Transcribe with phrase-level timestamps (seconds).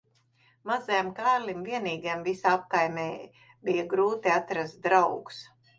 [0.69, 3.07] Mazajam Kārlim vienīgajam visā apkaimē
[3.69, 5.49] bija grūti atrast draugus.